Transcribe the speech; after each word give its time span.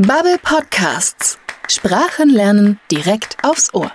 Bubble 0.00 0.38
Podcasts. 0.40 1.40
Sprachen 1.66 2.30
lernen 2.30 2.78
direkt 2.88 3.36
aufs 3.42 3.74
Ohr. 3.74 3.90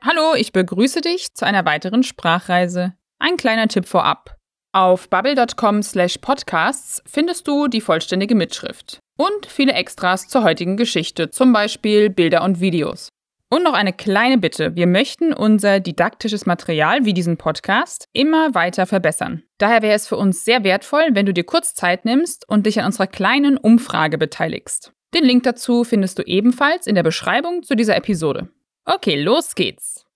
Hallo, 0.00 0.34
ich 0.34 0.52
begrüße 0.52 1.02
dich 1.02 1.34
zu 1.34 1.44
einer 1.44 1.66
weiteren 1.66 2.02
Sprachreise. 2.02 2.94
Ein 3.18 3.36
kleiner 3.36 3.68
Tipp 3.68 3.84
vorab. 3.84 4.38
Auf 4.72 5.10
bubble.com/podcasts 5.10 7.02
findest 7.04 7.46
du 7.46 7.68
die 7.68 7.82
vollständige 7.82 8.34
Mitschrift 8.34 9.00
und 9.18 9.44
viele 9.44 9.74
Extras 9.74 10.28
zur 10.28 10.44
heutigen 10.44 10.78
Geschichte, 10.78 11.28
zum 11.28 11.52
Beispiel 11.52 12.08
Bilder 12.08 12.44
und 12.44 12.58
Videos. 12.60 13.10
Und 13.52 13.64
noch 13.64 13.74
eine 13.74 13.92
kleine 13.92 14.38
Bitte. 14.38 14.76
Wir 14.76 14.86
möchten 14.86 15.34
unser 15.34 15.78
didaktisches 15.78 16.46
Material 16.46 17.04
wie 17.04 17.12
diesen 17.12 17.36
Podcast 17.36 18.08
immer 18.14 18.54
weiter 18.54 18.86
verbessern. 18.86 19.42
Daher 19.58 19.82
wäre 19.82 19.94
es 19.94 20.08
für 20.08 20.16
uns 20.16 20.46
sehr 20.46 20.64
wertvoll, 20.64 21.08
wenn 21.12 21.26
du 21.26 21.34
dir 21.34 21.44
kurz 21.44 21.74
Zeit 21.74 22.06
nimmst 22.06 22.48
und 22.48 22.64
dich 22.64 22.80
an 22.80 22.86
unserer 22.86 23.08
kleinen 23.08 23.58
Umfrage 23.58 24.16
beteiligst. 24.16 24.94
Den 25.12 25.24
Link 25.24 25.42
dazu 25.42 25.84
findest 25.84 26.18
du 26.18 26.22
ebenfalls 26.22 26.86
in 26.86 26.94
der 26.94 27.02
Beschreibung 27.02 27.62
zu 27.62 27.76
dieser 27.76 27.94
Episode. 27.94 28.48
Okay, 28.86 29.20
los 29.20 29.54
geht's. 29.54 30.06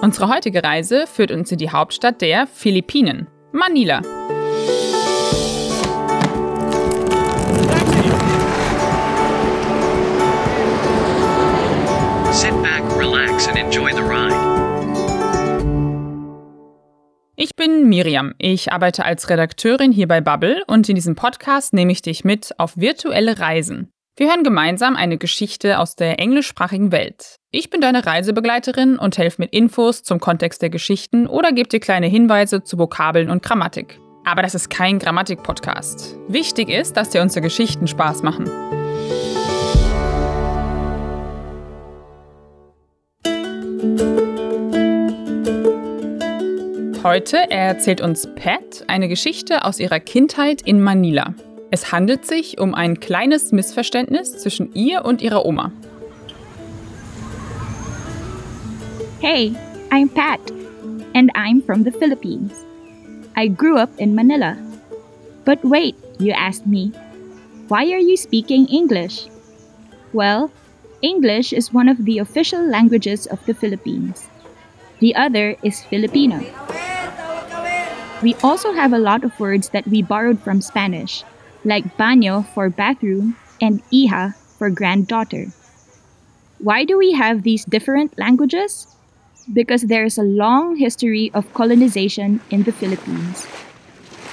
Unsere 0.00 0.34
heutige 0.34 0.64
Reise 0.64 1.06
führt 1.06 1.30
uns 1.30 1.52
in 1.52 1.58
die 1.58 1.68
Hauptstadt 1.68 2.22
der 2.22 2.46
Philippinen, 2.46 3.26
Manila. 3.52 4.00
Bin 17.66 17.88
Miriam. 17.88 18.32
Ich 18.38 18.72
arbeite 18.72 19.04
als 19.04 19.28
Redakteurin 19.28 19.90
hier 19.90 20.06
bei 20.06 20.20
Bubble 20.20 20.62
und 20.68 20.88
in 20.88 20.94
diesem 20.94 21.16
Podcast 21.16 21.72
nehme 21.72 21.90
ich 21.90 22.00
dich 22.00 22.22
mit 22.24 22.54
auf 22.58 22.76
virtuelle 22.76 23.40
Reisen. 23.40 23.90
Wir 24.16 24.28
hören 24.28 24.44
gemeinsam 24.44 24.94
eine 24.94 25.18
Geschichte 25.18 25.80
aus 25.80 25.96
der 25.96 26.20
englischsprachigen 26.20 26.92
Welt. 26.92 27.38
Ich 27.50 27.68
bin 27.68 27.80
deine 27.80 28.06
Reisebegleiterin 28.06 28.96
und 29.00 29.18
helfe 29.18 29.42
mit 29.42 29.52
Infos 29.52 30.04
zum 30.04 30.20
Kontext 30.20 30.62
der 30.62 30.70
Geschichten 30.70 31.26
oder 31.26 31.50
gebe 31.50 31.68
dir 31.68 31.80
kleine 31.80 32.06
Hinweise 32.06 32.62
zu 32.62 32.78
Vokabeln 32.78 33.30
und 33.30 33.42
Grammatik. 33.42 33.98
Aber 34.24 34.42
das 34.42 34.54
ist 34.54 34.70
kein 34.70 35.00
Grammatik-Podcast. 35.00 36.16
Wichtig 36.28 36.68
ist, 36.68 36.96
dass 36.96 37.10
dir 37.10 37.20
unsere 37.20 37.42
Geschichten 37.42 37.88
Spaß 37.88 38.22
machen. 38.22 38.48
Heute 47.06 47.48
erzählt 47.52 48.00
uns 48.00 48.26
Pat 48.34 48.82
eine 48.88 49.06
Geschichte 49.06 49.64
aus 49.64 49.78
ihrer 49.78 50.00
Kindheit 50.00 50.62
in 50.62 50.82
Manila. 50.82 51.36
Es 51.70 51.92
handelt 51.92 52.26
sich 52.26 52.58
um 52.58 52.74
ein 52.74 52.98
kleines 52.98 53.52
Missverständnis 53.52 54.38
zwischen 54.38 54.74
ihr 54.74 55.04
und 55.04 55.22
ihrer 55.22 55.46
Oma. 55.46 55.70
Hey, 59.20 59.54
I'm 59.92 60.08
Pat, 60.08 60.40
and 61.14 61.30
I'm 61.36 61.64
from 61.64 61.84
the 61.84 61.92
Philippines. 61.92 62.50
I 63.36 63.50
grew 63.50 63.76
up 63.76 63.90
in 63.98 64.12
Manila. 64.12 64.56
But 65.44 65.60
wait, 65.62 65.94
you 66.18 66.32
asked 66.32 66.66
me, 66.66 66.90
why 67.68 67.84
are 67.92 68.02
you 68.02 68.16
speaking 68.16 68.66
English? 68.66 69.28
Well, 70.12 70.50
English 71.02 71.52
is 71.52 71.72
one 71.72 71.88
of 71.88 71.98
the 72.04 72.18
official 72.18 72.68
languages 72.68 73.28
of 73.28 73.38
the 73.46 73.54
Philippines. 73.54 74.28
The 74.98 75.14
other 75.14 75.54
is 75.62 75.84
Filipino. 75.84 76.42
We 78.22 78.34
also 78.42 78.72
have 78.72 78.94
a 78.94 78.98
lot 78.98 79.24
of 79.24 79.38
words 79.38 79.68
that 79.70 79.86
we 79.86 80.00
borrowed 80.00 80.40
from 80.40 80.62
Spanish, 80.62 81.22
like 81.64 81.98
baño 81.98 82.46
for 82.54 82.70
bathroom 82.70 83.36
and 83.60 83.82
hija 83.92 84.34
for 84.56 84.70
granddaughter. 84.70 85.52
Why 86.58 86.84
do 86.84 86.96
we 86.96 87.12
have 87.12 87.42
these 87.42 87.66
different 87.66 88.18
languages? 88.18 88.86
Because 89.52 89.82
there 89.82 90.04
is 90.04 90.16
a 90.16 90.22
long 90.24 90.76
history 90.76 91.30
of 91.34 91.52
colonization 91.52 92.40
in 92.50 92.62
the 92.62 92.72
Philippines. 92.72 93.46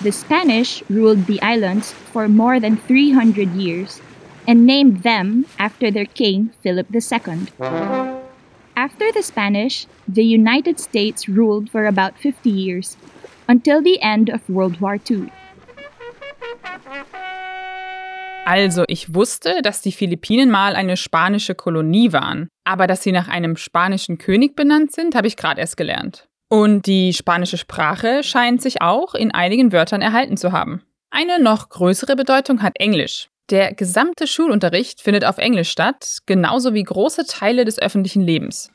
The 0.01 0.11
Spanish 0.11 0.81
ruled 0.89 1.25
the 1.25 1.41
islands 1.41 1.91
for 1.91 2.29
more 2.29 2.59
than 2.59 2.77
300 2.77 3.51
years 3.51 4.01
and 4.47 4.65
named 4.65 5.03
them 5.03 5.45
after 5.59 5.91
their 5.91 6.05
king, 6.05 6.51
Philip 6.63 6.87
II. 6.95 7.47
After 8.75 9.11
the 9.11 9.23
Spanish, 9.23 9.87
the 10.07 10.23
United 10.23 10.79
States 10.79 11.27
ruled 11.27 11.69
for 11.69 11.85
about 11.85 12.17
50 12.17 12.49
years 12.49 12.97
until 13.47 13.81
the 13.83 13.97
end 14.01 14.31
of 14.31 14.41
World 14.47 14.81
War 14.81 14.95
II. 15.09 15.29
Also, 18.45 18.83
ich 18.87 19.13
wusste, 19.13 19.61
dass 19.61 19.81
die 19.81 19.93
Philippinen 19.93 20.51
mal 20.51 20.75
eine 20.75 20.97
spanische 20.97 21.55
Kolonie 21.55 22.11
waren, 22.11 22.49
aber 22.65 22.87
dass 22.87 23.01
sie 23.01 23.13
nach 23.13 23.29
einem 23.29 23.55
spanischen 23.55 24.17
König 24.17 24.55
benannt 24.55 24.91
sind, 24.91 25.15
habe 25.15 25.27
ich 25.27 25.37
gerade 25.37 25.61
erst 25.61 25.77
gelernt. 25.77 26.27
Und 26.49 26.85
die 26.85 27.13
spanische 27.13 27.57
Sprache 27.57 28.21
scheint 28.21 28.61
sich 28.61 28.81
auch 28.81 29.15
in 29.15 29.31
einigen 29.31 29.71
Wörtern 29.71 30.01
erhalten 30.01 30.37
zu 30.37 30.51
haben. 30.51 30.83
Eine 31.09 31.41
noch 31.41 31.69
größere 31.69 32.15
Bedeutung 32.15 32.61
hat 32.61 32.73
Englisch. 32.79 33.29
Der 33.49 33.73
gesamte 33.73 34.27
Schulunterricht 34.27 35.01
findet 35.01 35.25
auf 35.25 35.37
Englisch 35.37 35.69
statt, 35.69 36.19
genauso 36.25 36.73
wie 36.73 36.83
große 36.83 37.25
Teile 37.25 37.65
des 37.65 37.79
öffentlichen 37.79 38.21
Lebens. 38.21 38.71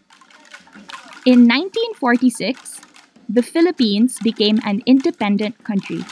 In 1.25 1.51
1946, 1.51 2.57
the 3.29 3.43
Philippines 3.43 4.19
became 4.21 4.59
an 4.65 4.83
independent 4.87 5.63
country. 5.63 6.03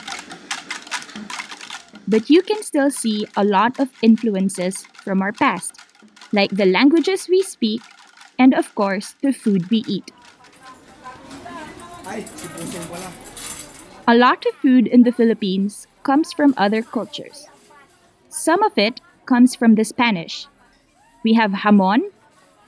But 2.07 2.29
you 2.29 2.43
can 2.43 2.63
still 2.63 2.91
see 2.91 3.27
a 3.37 3.43
lot 3.43 3.81
of 3.81 3.89
influences 4.03 4.85
from 5.03 5.23
our 5.23 5.33
past, 5.33 5.81
like 6.33 6.51
the 6.51 6.67
languages 6.67 7.27
we 7.29 7.43
speak 7.43 7.81
and, 8.39 8.53
of 8.53 8.75
course, 8.75 9.15
the 9.23 9.33
food 9.33 9.71
we 9.71 9.83
eat. 9.89 10.13
A 14.07 14.15
lot 14.15 14.45
of 14.47 14.55
food 14.57 14.87
in 14.87 15.03
the 15.03 15.11
Philippines 15.11 15.87
comes 16.03 16.33
from 16.33 16.55
other 16.57 16.83
cultures. 16.83 17.47
Some 18.29 18.63
of 18.63 18.77
it 18.77 19.01
comes 19.25 19.57
from 19.57 19.75
the 19.75 19.85
Spanish. 19.85 20.47
We 21.25 21.33
have 21.33 21.51
jamon, 21.65 22.13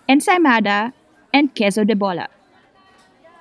ensaimada, 0.08 0.94
and 1.32 1.54
queso 1.54 1.84
de 1.84 1.94
bola. 1.94 2.28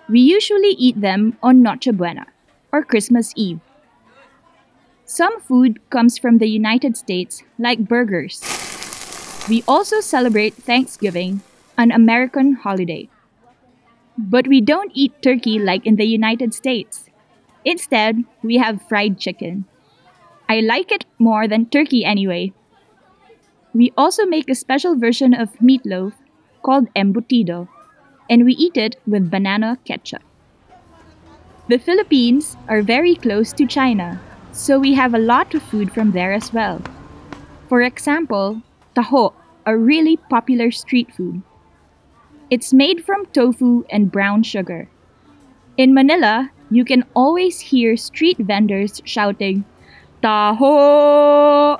We 0.09 0.21
usually 0.21 0.71
eat 0.79 1.01
them 1.01 1.37
on 1.43 1.61
Noche 1.61 1.91
Buena, 1.91 2.27
or 2.71 2.83
Christmas 2.83 3.33
Eve. 3.35 3.59
Some 5.03 5.39
food 5.41 5.79
comes 5.89 6.17
from 6.17 6.37
the 6.37 6.47
United 6.47 6.95
States, 6.95 7.43
like 7.59 7.87
burgers. 7.87 8.39
We 9.49 9.63
also 9.67 9.99
celebrate 9.99 10.53
Thanksgiving, 10.53 11.41
an 11.77 11.91
American 11.91 12.53
holiday. 12.53 13.09
But 14.17 14.47
we 14.47 14.61
don't 14.61 14.91
eat 14.93 15.21
turkey 15.21 15.59
like 15.59 15.85
in 15.85 15.97
the 15.97 16.05
United 16.05 16.53
States. 16.53 17.09
Instead, 17.65 18.23
we 18.41 18.57
have 18.57 18.87
fried 18.87 19.19
chicken. 19.19 19.65
I 20.47 20.61
like 20.61 20.91
it 20.91 21.03
more 21.19 21.47
than 21.47 21.65
turkey 21.67 22.05
anyway. 22.05 22.53
We 23.73 23.91
also 23.97 24.25
make 24.25 24.49
a 24.49 24.55
special 24.55 24.95
version 24.95 25.33
of 25.33 25.53
meatloaf 25.59 26.13
called 26.63 26.87
embutido, 26.95 27.67
and 28.29 28.45
we 28.45 28.53
eat 28.53 28.77
it 28.77 28.95
with 29.07 29.31
banana 29.31 29.77
ketchup. 29.85 30.21
The 31.67 31.77
Philippines 31.77 32.55
are 32.67 32.81
very 32.81 33.15
close 33.15 33.51
to 33.53 33.67
China, 33.67 34.21
so 34.51 34.79
we 34.79 34.93
have 34.93 35.13
a 35.13 35.19
lot 35.19 35.53
of 35.53 35.61
food 35.63 35.91
from 35.91 36.11
there 36.11 36.31
as 36.31 36.53
well. 36.53 36.81
For 37.67 37.81
example, 37.81 38.61
taho, 38.95 39.33
a 39.65 39.77
really 39.77 40.15
popular 40.15 40.71
street 40.71 41.13
food. 41.13 41.41
It's 42.49 42.73
made 42.73 43.03
from 43.03 43.25
tofu 43.27 43.83
and 43.89 44.11
brown 44.11 44.43
sugar. 44.43 44.87
In 45.75 45.93
Manila, 45.93 46.51
you 46.71 46.85
can 46.85 47.03
always 47.13 47.59
hear 47.59 47.97
street 47.97 48.37
vendors 48.37 49.01
shouting, 49.03 49.65
Taho! 50.23 51.79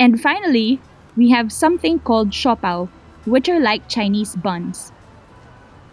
And 0.00 0.20
finally, 0.20 0.80
we 1.16 1.30
have 1.30 1.52
something 1.52 1.98
called 1.98 2.30
siopao, 2.30 2.88
which 3.26 3.48
are 3.48 3.60
like 3.60 3.88
Chinese 3.88 4.34
buns. 4.34 4.92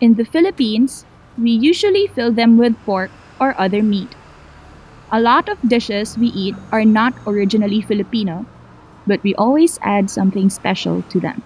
In 0.02 0.16
the 0.16 0.26
Philippines, 0.26 1.06
we 1.38 1.52
usually 1.52 2.08
fill 2.08 2.34
them 2.34 2.58
with 2.58 2.74
pork 2.86 3.12
or 3.40 3.54
other 3.60 3.84
meat. 3.84 4.10
A 5.12 5.20
lot 5.20 5.48
of 5.48 5.58
dishes 5.62 6.18
we 6.18 6.28
eat 6.28 6.56
are 6.72 6.86
not 6.86 7.14
originally 7.28 7.84
Filipino, 7.84 8.46
but 9.06 9.24
we 9.24 9.36
always 9.36 9.80
add 9.84 10.10
something 10.10 10.50
special 10.50 11.04
to 11.10 11.20
them. 11.20 11.44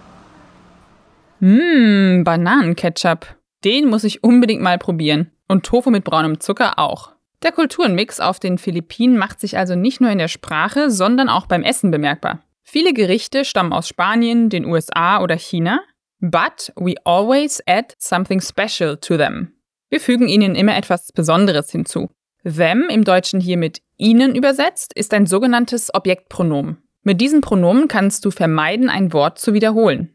Mmm, 1.40 2.24
Bananenketchup. 2.24 3.26
Den 3.62 3.90
muss 3.90 4.04
ich 4.04 4.24
unbedingt 4.24 4.62
mal 4.62 4.78
probieren. 4.78 5.30
Und 5.48 5.66
Tofu 5.66 5.90
mit 5.90 6.04
braunem 6.04 6.40
Zucker 6.40 6.78
auch. 6.78 7.12
Der 7.42 7.52
Kulturenmix 7.52 8.20
auf 8.20 8.40
den 8.40 8.56
Philippinen 8.56 9.18
macht 9.18 9.40
sich 9.40 9.58
also 9.58 9.74
nicht 9.74 10.00
nur 10.00 10.10
in 10.10 10.18
der 10.18 10.28
Sprache, 10.28 10.90
sondern 10.90 11.28
auch 11.28 11.46
beim 11.46 11.62
Essen 11.62 11.90
bemerkbar. 11.90 12.40
Viele 12.62 12.94
Gerichte 12.94 13.44
stammen 13.44 13.74
aus 13.74 13.86
Spanien, 13.86 14.48
den 14.48 14.64
USA 14.64 15.20
oder 15.20 15.36
China, 15.36 15.80
but 16.20 16.70
we 16.76 16.96
always 17.04 17.60
add 17.66 17.94
something 17.98 18.40
special 18.40 18.96
to 18.96 19.16
them. 19.16 19.52
Wir 19.88 20.00
fügen 20.00 20.28
ihnen 20.28 20.54
immer 20.54 20.76
etwas 20.76 21.12
Besonderes 21.12 21.70
hinzu. 21.70 22.08
Them, 22.44 22.88
im 22.88 23.04
Deutschen 23.04 23.40
hier 23.40 23.56
mit 23.56 23.80
Ihnen 23.96 24.34
übersetzt, 24.34 24.92
ist 24.94 25.12
ein 25.14 25.26
sogenanntes 25.26 25.92
Objektpronomen. 25.92 26.78
Mit 27.02 27.20
diesem 27.20 27.40
Pronomen 27.40 27.88
kannst 27.88 28.24
du 28.24 28.30
vermeiden, 28.30 28.88
ein 28.88 29.12
Wort 29.12 29.38
zu 29.38 29.52
wiederholen. 29.52 30.14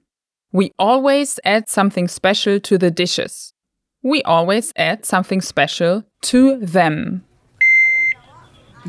We 0.51 0.71
always 0.77 1.39
add 1.43 1.69
something 1.69 2.07
special 2.07 2.59
to 2.61 2.77
the 2.79 2.91
dishes. 2.91 3.53
We 4.01 4.23
always 4.25 4.73
add 4.75 5.05
something 5.05 5.41
special 5.41 6.03
to 6.23 6.57
them. 6.57 7.23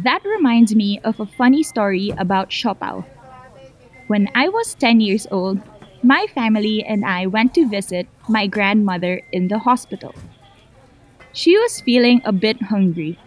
That 0.03 0.23
reminds 0.25 0.75
me 0.75 1.01
of 1.05 1.21
a 1.21 1.27
funny 1.27 1.63
story 1.63 2.13
about 2.19 2.51
Siopao. 2.51 3.05
When 4.09 4.29
I 4.35 4.49
was 4.49 4.75
10 4.75 5.01
years 5.01 5.27
old, 5.31 5.61
my 6.03 6.27
family 6.35 6.85
and 6.85 7.05
I 7.05 7.27
went 7.27 7.55
to 7.55 7.69
visit 7.69 8.09
my 8.29 8.47
grandmother 8.47 9.23
in 9.31 9.49
the 9.49 9.59
hospital. 9.59 10.15
She 11.33 11.57
was 11.57 11.81
feeling 11.81 12.21
a 12.25 12.33
bit 12.33 12.61
hungry. 12.61 13.19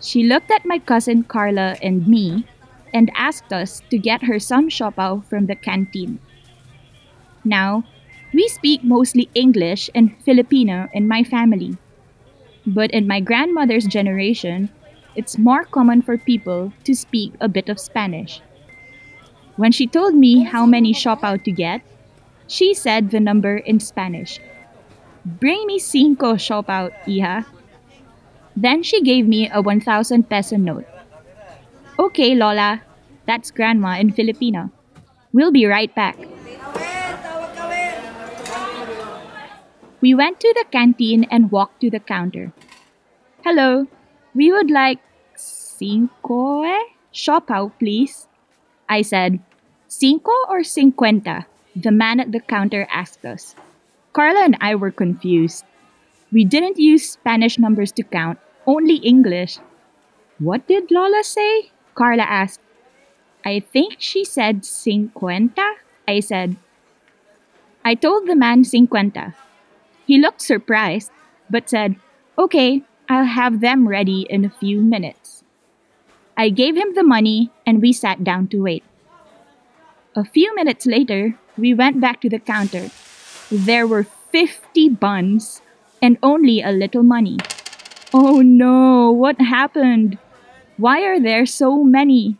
She 0.00 0.24
looked 0.24 0.50
at 0.50 0.66
my 0.66 0.78
cousin 0.78 1.24
Carla 1.24 1.76
and 1.80 2.06
me 2.06 2.46
and 2.92 3.10
asked 3.16 3.52
us 3.52 3.80
to 3.90 3.98
get 3.98 4.24
her 4.24 4.38
some 4.38 4.68
siopao 4.68 5.24
from 5.24 5.46
the 5.46 5.54
canteen. 5.54 6.18
Now, 7.44 7.84
we 8.32 8.48
speak 8.48 8.82
mostly 8.82 9.30
English 9.34 9.88
and 9.94 10.16
Filipino 10.24 10.88
in 10.92 11.08
my 11.08 11.22
family. 11.22 11.76
But 12.66 12.90
in 12.90 13.06
my 13.06 13.20
grandmother's 13.20 13.86
generation, 13.86 14.70
it's 15.14 15.38
more 15.38 15.64
common 15.64 16.02
for 16.02 16.18
people 16.18 16.72
to 16.84 16.94
speak 16.94 17.32
a 17.40 17.48
bit 17.48 17.68
of 17.68 17.78
Spanish. 17.78 18.42
When 19.56 19.70
she 19.70 19.86
told 19.86 20.14
me 20.14 20.42
how 20.42 20.66
many 20.66 20.92
siopao 20.92 21.42
to 21.44 21.52
get, 21.52 21.82
she 22.46 22.74
said 22.74 23.10
the 23.10 23.20
number 23.20 23.56
in 23.56 23.78
Spanish. 23.78 24.40
Bring 25.24 25.66
me 25.66 25.78
cinco 25.78 26.34
siopao, 26.34 26.90
hija. 27.06 27.46
Then 28.56 28.82
she 28.82 29.00
gave 29.02 29.26
me 29.26 29.48
a 29.48 29.62
1,000 29.62 30.28
peso 30.28 30.56
note. 30.56 30.86
Okay, 31.98 32.34
Lola, 32.34 32.82
that's 33.26 33.50
grandma 33.50 33.98
in 33.98 34.10
Filipino. 34.12 34.70
We'll 35.32 35.52
be 35.52 35.66
right 35.66 35.94
back. 35.94 36.18
We 40.00 40.14
went 40.14 40.38
to 40.40 40.52
the 40.54 40.66
canteen 40.70 41.24
and 41.30 41.50
walked 41.50 41.80
to 41.80 41.90
the 41.90 42.00
counter. 42.00 42.52
Hello, 43.44 43.86
we 44.34 44.52
would 44.52 44.70
like 44.70 44.98
cinco 45.34 46.62
eh? 46.62 46.84
Siopao, 47.12 47.72
please. 47.78 48.26
I 48.88 49.02
said, 49.02 49.40
Cinco 49.88 50.32
or 50.48 50.64
cincuenta? 50.64 51.46
The 51.76 51.90
man 51.90 52.20
at 52.20 52.32
the 52.32 52.40
counter 52.40 52.86
asked 52.90 53.24
us. 53.24 53.54
Carla 54.12 54.44
and 54.44 54.56
I 54.60 54.74
were 54.74 54.90
confused. 54.90 55.64
We 56.32 56.44
didn't 56.44 56.78
use 56.78 57.10
Spanish 57.10 57.58
numbers 57.58 57.92
to 57.92 58.02
count, 58.02 58.38
only 58.66 58.96
English. 58.96 59.58
What 60.38 60.66
did 60.66 60.90
Lola 60.90 61.22
say? 61.22 61.70
Carla 61.94 62.24
asked. 62.24 62.60
I 63.44 63.60
think 63.60 63.96
she 63.98 64.24
said 64.24 64.64
cincuenta. 64.64 65.74
I 66.08 66.20
said. 66.20 66.56
I 67.84 67.94
told 67.94 68.26
the 68.26 68.34
man 68.34 68.64
cincuenta. 68.64 69.34
He 70.06 70.18
looked 70.18 70.42
surprised, 70.42 71.12
but 71.48 71.70
said, 71.70 71.96
Okay, 72.36 72.82
I'll 73.08 73.26
have 73.26 73.60
them 73.60 73.86
ready 73.86 74.26
in 74.28 74.44
a 74.44 74.50
few 74.50 74.80
minutes. 74.80 75.43
I 76.36 76.50
gave 76.50 76.76
him 76.76 76.94
the 76.94 77.04
money 77.04 77.50
and 77.66 77.80
we 77.80 77.92
sat 77.92 78.24
down 78.24 78.48
to 78.48 78.62
wait. 78.62 78.82
A 80.16 80.24
few 80.24 80.54
minutes 80.54 80.86
later, 80.86 81.34
we 81.56 81.74
went 81.74 82.00
back 82.00 82.20
to 82.20 82.28
the 82.28 82.38
counter. 82.38 82.90
There 83.50 83.86
were 83.86 84.06
50 84.32 84.90
buns 84.90 85.62
and 86.02 86.18
only 86.22 86.62
a 86.62 86.70
little 86.70 87.02
money. 87.02 87.38
Oh 88.12 88.42
no, 88.42 89.10
what 89.12 89.40
happened? 89.40 90.18
Why 90.76 91.02
are 91.02 91.20
there 91.20 91.46
so 91.46 91.84
many? 91.84 92.36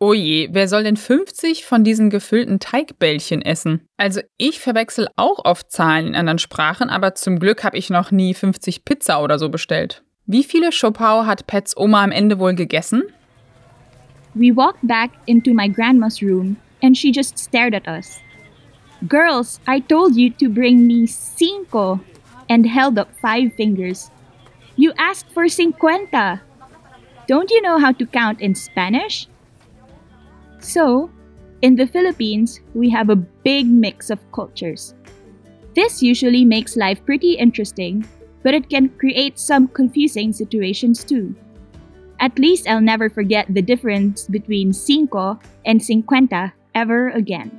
Oh 0.00 0.12
je, 0.12 0.48
wer 0.52 0.68
soll 0.68 0.82
denn 0.82 0.96
50 0.96 1.64
von 1.64 1.84
diesen 1.84 2.10
gefüllten 2.10 2.60
Teigbällchen 2.60 3.40
essen? 3.42 3.86
Also 3.96 4.20
ich 4.36 4.60
verwechsel 4.60 5.08
auch 5.16 5.44
oft 5.44 5.70
Zahlen 5.70 6.08
in 6.08 6.14
anderen 6.14 6.38
Sprachen, 6.38 6.90
aber 6.90 7.14
zum 7.14 7.38
Glück 7.38 7.62
habe 7.64 7.78
ich 7.78 7.90
noch 7.90 8.10
nie 8.10 8.34
50 8.34 8.84
Pizza 8.84 9.22
oder 9.22 9.38
so 9.38 9.48
bestellt. 9.48 10.02
Wie 10.26 10.42
viele 10.42 10.70
Chopau 10.70 11.26
hat 11.26 11.46
Pets 11.46 11.76
Oma 11.76 12.02
am 12.02 12.10
Ende 12.10 12.38
wohl 12.38 12.54
gegessen? 12.54 13.02
We 14.34 14.52
walked 14.52 14.86
back 14.86 15.10
into 15.26 15.52
my 15.52 15.68
grandma's 15.68 16.22
room 16.22 16.56
and 16.82 16.96
she 16.96 17.12
just 17.12 17.38
stared 17.38 17.74
at 17.74 17.86
us. 17.86 18.20
Girls, 19.06 19.60
I 19.66 19.80
told 19.80 20.16
you 20.16 20.30
to 20.30 20.48
bring 20.48 20.86
me 20.86 21.06
cinco 21.06 22.00
and 22.48 22.64
held 22.64 22.98
up 22.98 23.08
five 23.20 23.52
fingers. 23.52 24.10
You 24.76 24.94
asked 24.98 25.30
for 25.30 25.46
cincuenta. 25.46 26.40
Don't 27.28 27.50
you 27.50 27.60
know 27.60 27.78
how 27.78 27.92
to 27.92 28.06
count 28.06 28.40
in 28.40 28.54
Spanish? 28.54 29.28
So, 30.58 31.10
in 31.60 31.76
the 31.76 31.86
Philippines, 31.86 32.60
we 32.72 32.88
have 32.90 33.10
a 33.10 33.16
big 33.16 33.66
mix 33.66 34.08
of 34.08 34.20
cultures. 34.32 34.94
This 35.74 36.02
usually 36.02 36.46
makes 36.46 36.76
life 36.76 37.04
pretty 37.04 37.34
interesting, 37.34 38.06
but 38.44 38.54
it 38.54 38.70
can 38.70 38.90
create 38.98 39.36
some 39.36 39.66
confusing 39.74 40.32
situations 40.32 41.04
too. 41.04 41.34
At 42.20 42.38
least 42.38 42.68
I'll 42.68 42.80
never 42.80 43.10
forget 43.10 43.46
the 43.52 43.62
difference 43.62 44.28
between 44.30 44.72
cinco 44.72 45.36
and 45.64 45.82
cincuenta 45.82 46.52
ever 46.74 47.08
again. 47.08 47.50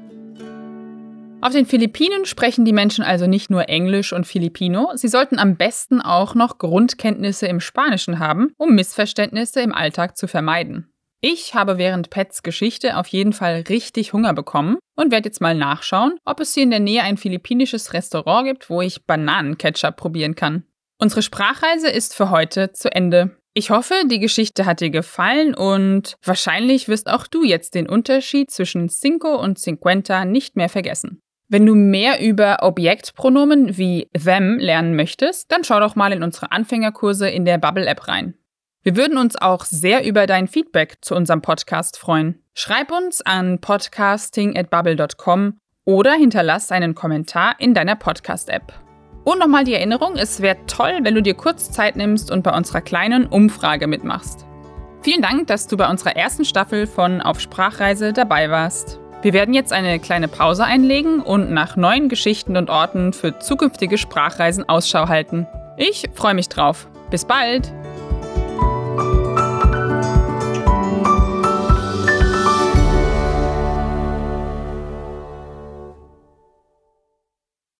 Auf 1.41 1.51
den 1.51 1.65
Philippinen 1.65 2.25
sprechen 2.25 2.65
die 2.65 2.73
Menschen 2.73 3.03
also 3.03 3.27
nicht 3.27 3.51
nur 3.51 3.69
Englisch 3.69 4.13
und 4.13 4.25
Filipino, 4.25 4.91
sie 4.95 5.09
sollten 5.09 5.37
am 5.37 5.57
besten 5.57 6.01
auch 6.01 6.33
noch 6.33 6.57
Grundkenntnisse 6.57 7.45
im 7.45 7.59
Spanischen 7.59 8.17
haben, 8.17 8.53
um 8.57 8.73
Missverständnisse 8.73 9.61
im 9.61 9.73
Alltag 9.73 10.17
zu 10.17 10.27
vermeiden. 10.27 10.91
Ich 11.21 11.53
habe 11.53 11.77
während 11.77 12.09
Pets 12.09 12.41
Geschichte 12.41 12.97
auf 12.97 13.07
jeden 13.07 13.33
Fall 13.33 13.63
richtig 13.69 14.13
Hunger 14.13 14.33
bekommen 14.33 14.77
und 14.95 15.11
werde 15.11 15.29
jetzt 15.29 15.41
mal 15.41 15.55
nachschauen, 15.55 16.17
ob 16.25 16.39
es 16.39 16.53
hier 16.53 16.63
in 16.63 16.71
der 16.71 16.79
Nähe 16.79 17.03
ein 17.03 17.17
philippinisches 17.17 17.93
Restaurant 17.93 18.47
gibt, 18.47 18.69
wo 18.69 18.81
ich 18.81 19.05
Bananenketchup 19.05 19.97
probieren 19.97 20.35
kann. 20.35 20.63
Unsere 20.97 21.21
Sprachreise 21.21 21.89
ist 21.89 22.15
für 22.15 22.29
heute 22.29 22.71
zu 22.71 22.91
Ende. 22.91 23.37
Ich 23.53 23.69
hoffe, 23.69 23.93
die 24.09 24.19
Geschichte 24.19 24.65
hat 24.65 24.81
dir 24.81 24.89
gefallen 24.89 25.55
und 25.55 26.17
wahrscheinlich 26.23 26.89
wirst 26.89 27.09
auch 27.09 27.25
du 27.27 27.43
jetzt 27.43 27.73
den 27.73 27.87
Unterschied 27.87 28.51
zwischen 28.51 28.89
cinco 28.89 29.35
und 29.35 29.57
cincuenta 29.59 30.25
nicht 30.25 30.55
mehr 30.57 30.69
vergessen. 30.69 31.21
Wenn 31.47 31.65
du 31.65 31.75
mehr 31.75 32.21
über 32.21 32.63
Objektpronomen 32.63 33.77
wie 33.77 34.09
them 34.13 34.57
lernen 34.57 34.95
möchtest, 34.95 35.51
dann 35.51 35.63
schau 35.63 35.79
doch 35.79 35.95
mal 35.95 36.11
in 36.11 36.23
unsere 36.23 36.51
Anfängerkurse 36.51 37.29
in 37.29 37.45
der 37.45 37.57
Bubble 37.59 37.85
App 37.85 38.07
rein. 38.07 38.33
Wir 38.81 38.95
würden 38.95 39.17
uns 39.17 39.35
auch 39.35 39.63
sehr 39.65 40.05
über 40.05 40.27
dein 40.27 40.47
Feedback 40.47 40.97
zu 41.01 41.15
unserem 41.15 41.41
Podcast 41.41 41.97
freuen. 41.97 42.43
Schreib 42.53 42.91
uns 42.91 43.21
an 43.21 43.59
podcasting@bubble.com 43.59 45.57
oder 45.85 46.13
hinterlass 46.13 46.71
einen 46.71 46.95
Kommentar 46.95 47.55
in 47.59 47.73
deiner 47.73 47.95
Podcast-App. 47.95 48.84
Und 49.25 49.39
nochmal 49.39 49.63
die 49.63 49.73
Erinnerung, 49.73 50.15
es 50.15 50.39
wäre 50.39 50.55
toll, 50.67 50.99
wenn 51.01 51.15
du 51.15 51.21
dir 51.21 51.33
kurz 51.33 51.71
Zeit 51.71 51.95
nimmst 51.95 52.31
und 52.31 52.43
bei 52.43 52.55
unserer 52.55 52.81
kleinen 52.81 53.25
Umfrage 53.25 53.87
mitmachst. 53.87 54.45
Vielen 55.01 55.23
Dank, 55.23 55.47
dass 55.47 55.67
du 55.67 55.77
bei 55.77 55.89
unserer 55.89 56.15
ersten 56.15 56.45
Staffel 56.45 56.87
von 56.87 57.21
Auf 57.21 57.39
Sprachreise 57.39 58.13
dabei 58.13 58.49
warst. 58.49 58.99
Wir 59.23 59.33
werden 59.33 59.55
jetzt 59.55 59.73
eine 59.73 59.99
kleine 59.99 60.27
Pause 60.27 60.63
einlegen 60.63 61.21
und 61.21 61.51
nach 61.51 61.75
neuen 61.75 62.07
Geschichten 62.07 62.55
und 62.55 62.69
Orten 62.69 63.13
für 63.13 63.39
zukünftige 63.39 63.97
Sprachreisen 63.97 64.69
Ausschau 64.69 65.07
halten. 65.07 65.47
Ich 65.77 66.05
freue 66.13 66.35
mich 66.35 66.47
drauf. 66.47 66.87
Bis 67.09 67.25
bald! 67.25 67.73